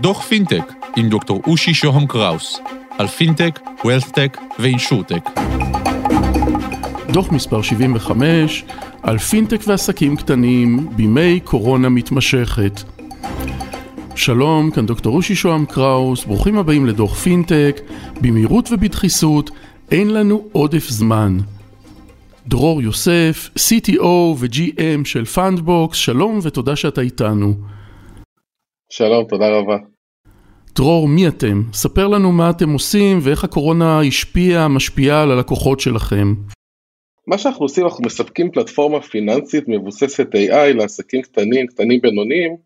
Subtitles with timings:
[0.00, 2.60] דוח פינטק עם דוקטור אושי שוהם קראוס
[2.98, 5.30] על פינטק, wealthtech ו insurtech.
[7.12, 8.64] דוח מספר 75
[9.02, 12.80] על פינטק ועסקים קטנים בימי קורונה מתמשכת.
[14.14, 17.80] שלום, כאן דוקטור אושי שוהם קראוס, ברוכים הבאים לדוח פינטק,
[18.20, 19.50] במהירות ובדחיסות,
[19.90, 21.38] אין לנו עודף זמן.
[22.50, 24.04] דרור יוסף, CTO
[24.38, 27.54] ו-GM של פאנדבוקס, שלום ותודה שאתה איתנו.
[28.92, 29.76] שלום, תודה רבה.
[30.74, 31.62] דרור, מי אתם?
[31.72, 36.34] ספר לנו מה אתם עושים ואיך הקורונה השפיעה, משפיעה על הלקוחות שלכם.
[37.26, 42.56] מה שאנחנו עושים, אנחנו מספקים פלטפורמה פיננסית מבוססת AI לעסקים קטנים, קטנים בינוניים,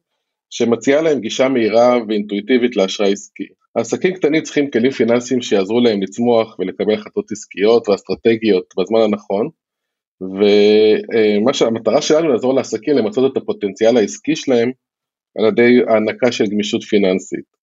[0.51, 3.47] שמציעה להם גישה מהירה ואינטואיטיבית לאשראי עסקי.
[3.77, 9.49] העסקים קטנים צריכים כלים פיננסיים שיעזרו להם לצמוח ולקבל החלטות עסקיות ואסטרטגיות בזמן הנכון,
[10.33, 14.71] ומה שהמטרה שלנו לעזור לעסקים למצות את הפוטנציאל העסקי שלהם
[15.39, 17.55] על ידי הענקה של גמישות פיננסית.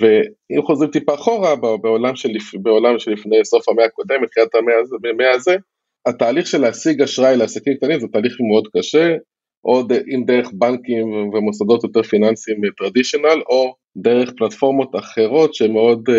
[0.00, 2.28] ואם חוזרים טיפה אחורה בעולם, של,
[2.62, 5.56] בעולם שלפני סוף המאה הקודמת, תחילת המאה הזה,
[6.06, 9.14] התהליך של להשיג אשראי לעסקים קטנים זה תהליך מאוד קשה,
[9.64, 9.80] או
[10.14, 16.14] אם דרך בנקים ומוסדות יותר פיננסיים טרדישיונל, או דרך פלטפורמות אחרות שהן מאוד אה,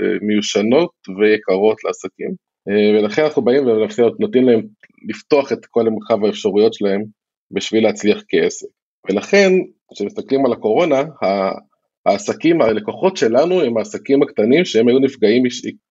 [0.00, 2.47] אה, מיושנות ויקרות לעסקים.
[2.68, 4.60] אה, ולכן אנחנו באים ונותנים להם
[5.08, 7.04] לפתוח את כל מרחב האפשרויות שלהם
[7.50, 8.66] בשביל להצליח כעסק.
[9.10, 9.52] ולכן,
[9.94, 11.02] כשמסתכלים על הקורונה,
[12.06, 15.42] העסקים, הלקוחות שלנו הם העסקים הקטנים שהם היו נפגעים,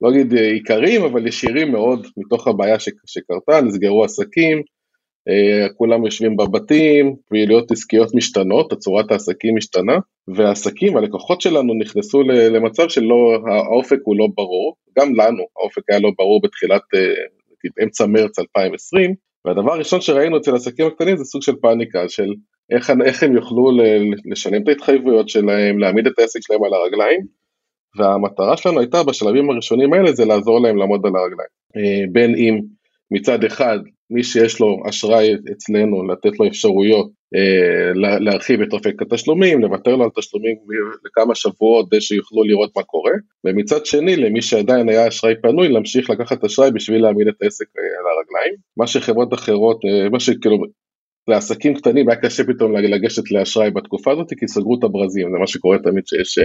[0.01, 4.63] לא אגיד עיקריים, אבל ישירים מאוד מתוך הבעיה שקרתה, נסגרו עסקים, אה,
[5.77, 9.97] כולם יושבים בבתים, פעילויות עסקיות משתנות, הצורת העסקים משתנה,
[10.27, 16.11] והעסקים, הלקוחות שלנו נכנסו למצב שלא, האופק הוא לא ברור, גם לנו האופק היה לא
[16.17, 19.13] ברור בתחילת, אה, אמצע מרץ 2020,
[19.45, 22.33] והדבר הראשון שראינו אצל העסקים הקטנים זה סוג של פאניקה, של
[22.69, 23.71] איך, איך הם יוכלו
[24.31, 27.21] לשלם את ההתחייבויות שלהם, להעמיד את העסק שלהם על הרגליים,
[27.97, 31.49] והמטרה שלנו הייתה בשלבים הראשונים האלה זה לעזור להם לעמוד על הרגליים.
[31.77, 32.59] אה, בין אם
[33.11, 33.79] מצד אחד
[34.11, 40.03] מי שיש לו אשראי אצלנו לתת לו אפשרויות אה, להרחיב את אופק התשלומים, לוותר לו
[40.03, 40.55] על תשלומים
[41.05, 43.11] לכמה שבועות כדי שיוכלו לראות מה קורה,
[43.45, 47.83] ומצד שני למי שעדיין היה אשראי פנוי להמשיך לקחת אשראי בשביל להעמיד את העסק אה,
[47.83, 50.57] על הרגליים, מה שחברות אחרות, אה, מה שכאילו
[51.27, 55.47] לעסקים קטנים היה קשה פתאום לגשת לאשראי בתקופה הזאת כי סגרו את הברזים, זה מה
[55.47, 56.39] שקורה תמיד שיש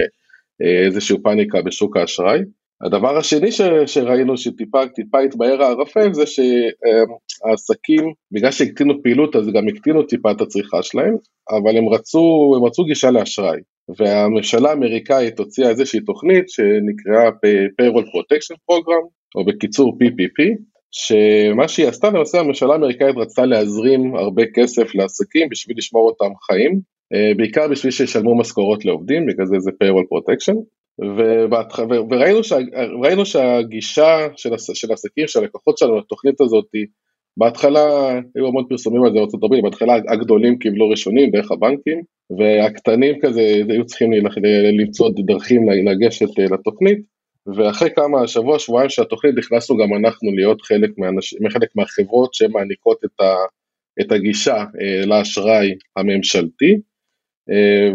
[0.61, 2.39] אה, איזושהי פאניקה בשוק האשראי.
[2.83, 9.67] הדבר השני ש, שראינו שטיפה טיפה התבהר הערפל זה שהעסקים, בגלל שהקטינו פעילות אז גם
[9.67, 11.15] הקטינו טיפה את הצריכה שלהם,
[11.49, 13.59] אבל הם רצו, הם רצו גישה לאשראי.
[13.97, 17.29] והממשלה האמריקאית הוציאה איזושהי תוכנית שנקראה
[17.81, 20.55] payroll protection program, או בקיצור PPP,
[20.91, 26.79] שמה שהיא עשתה למעשה הממשלה האמריקאית רצתה להזרים הרבה כסף לעסקים בשביל לשמור אותם חיים,
[27.13, 30.55] אה, בעיקר בשביל שישלמו משכורות לעובדים, בגלל זה זה payroll protection,
[32.09, 32.59] וראינו, שה,
[33.25, 36.65] שהגישה של, של עסקים, של הלקוחות שלנו לתוכנית הזאת,
[37.37, 42.01] בהתחלה היו המון פרסומים על זה בארצות הברית, בהתחלה הגדולים קיבלו ראשונים דרך הבנקים,
[42.37, 44.11] והקטנים כזה היו צריכים
[44.79, 46.99] למצוא דרכים לגשת אה, לתוכנית,
[47.57, 52.97] ואחרי כמה, שבוע, שבועיים של התוכנית נכנסנו גם אנחנו להיות חלק, מהאנש, חלק מהחברות שמעניקות
[53.05, 53.35] את, ה,
[54.01, 56.77] את הגישה אה, לאשראי הממשלתי,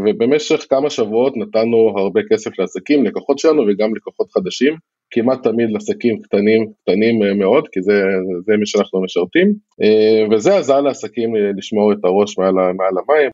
[0.04, 4.76] ובמשך כמה שבועות נתנו הרבה כסף לעסקים, לקוחות שלנו וגם לקוחות חדשים,
[5.10, 8.03] כמעט תמיד לעסקים קטנים, קטנים אה, מאוד, כי זה,
[8.47, 13.31] זה מי שאנחנו משרתים, אה, וזה עזר לעסקים לשמור את הראש מעל, מעל המים,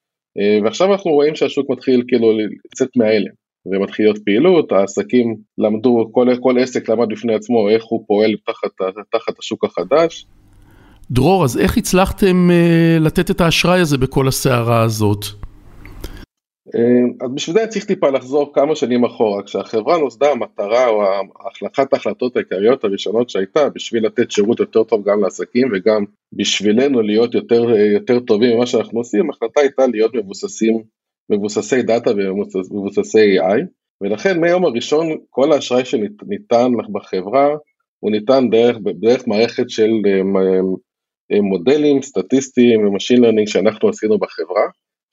[0.64, 2.32] ועכשיו אנחנו רואים שהשוק מתחיל כאילו
[2.72, 3.30] לצאת מההלם,
[3.66, 8.70] ומתחיל להיות פעילות, העסקים למדו, כל, כל עסק למד בפני עצמו איך הוא פועל תחת,
[9.12, 10.26] תחת השוק החדש.
[11.10, 15.24] דרור, אז איך הצלחתם uh, לתת את האשראי הזה בכל הסערה הזאת?
[17.20, 21.02] אז בשביל זה צריך טיפה לחזור כמה שנים אחורה, כשהחברה נוסדה המטרה או
[21.74, 27.34] אחת ההחלטות העיקריות הראשונות שהייתה בשביל לתת שירות יותר טוב גם לעסקים וגם בשבילנו להיות
[27.34, 30.82] יותר, יותר טובים ממה שאנחנו עושים, ההחלטה הייתה להיות מבוססים,
[31.30, 33.60] מבוססי דאטה ומבוססי AI,
[34.00, 37.48] ולכן מהיום הראשון כל האשראי שניתן בחברה
[38.00, 39.90] הוא ניתן דרך, דרך מערכת של
[41.32, 44.62] אה, מודלים סטטיסטיים ו machine learning שאנחנו עשינו בחברה.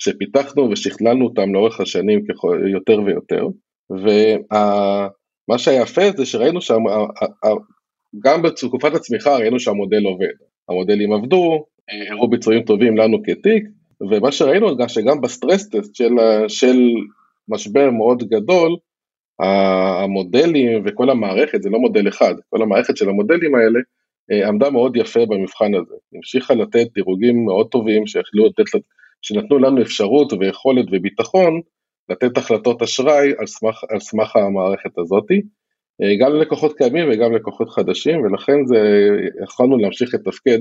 [0.03, 2.25] שפיתחנו ושכללנו אותם לאורך השנים
[2.71, 3.47] יותר ויותר,
[3.89, 10.33] ומה שהיפה זה שראינו שגם בתקופת הצמיחה ראינו שהמודל עובד,
[10.69, 11.65] המודלים עבדו,
[12.11, 13.63] הראו ביצועים טובים לנו כתיק,
[14.11, 16.13] ומה שראינו גם שגם בסטרס טסט של,
[16.47, 16.77] של
[17.47, 18.75] משבר מאוד גדול,
[20.03, 23.79] המודלים וכל המערכת, זה לא מודל אחד, כל המערכת של המודלים האלה
[24.47, 28.63] עמדה מאוד יפה במבחן הזה, המשיכה לתת דירוגים מאוד טובים שיכלו לתת
[29.21, 31.61] שנתנו לנו אפשרות ויכולת וביטחון
[32.09, 35.41] לתת החלטות אשראי על סמך, על סמך המערכת הזאתי,
[36.01, 38.77] אה, גם ללקוחות קיימים וגם ללקוחות חדשים, ולכן זה,
[39.43, 40.59] יכולנו להמשיך לתפקד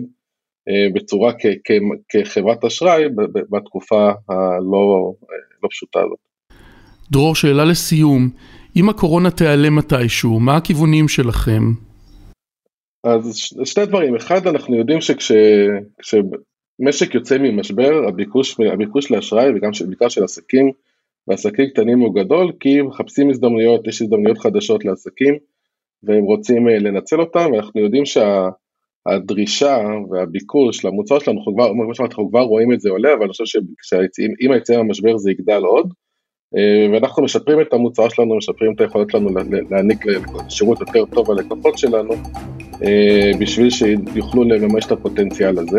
[0.69, 1.71] אה, בצורה כ, כ,
[2.09, 3.05] כחברת אשראי
[3.51, 5.13] בתקופה הלא
[5.63, 6.19] לא פשוטה הזאת.
[7.11, 8.31] דרור, שאלה לסיום,
[8.77, 11.63] אם הקורונה תיעלם מתישהו, מה הכיוונים שלכם?
[13.05, 13.35] אז
[13.65, 15.01] שני דברים, אחד אנחנו יודעים
[16.81, 20.73] שכשמשק יוצא ממשבר הביקוש, הביקוש לאשראי וגם בעיקר של עסקים
[21.29, 25.39] ועסקים קטנים הוא גדול כי מחפשים הזדמנויות, יש הזדמנויות חדשות לעסקים
[26.03, 29.79] והם רוצים אה, לנצל אותם ואנחנו יודעים שהדרישה
[30.11, 31.71] והביקוש למוצר שלנו, אנחנו כבר,
[32.05, 33.61] אנחנו כבר רואים את זה עולה אבל אני חושב
[34.13, 35.93] שאם היציאה מהמשבר זה יגדל עוד
[36.57, 39.31] אה, ואנחנו משפרים את המוצר שלנו, משפרים את היכולת שלנו
[39.71, 40.05] להעניק
[40.49, 42.15] שירות יותר טוב ללקוחות שלנו
[42.85, 45.79] אה, בשביל שיוכלו לממש את הפוטנציאל הזה.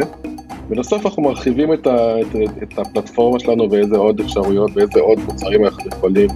[0.71, 5.65] בנוסף אנחנו מרחיבים את, ה, את, את הפלטפורמה שלנו באיזה עוד אפשרויות, באיזה עוד מוצרים
[5.65, 6.29] אנחנו יכולים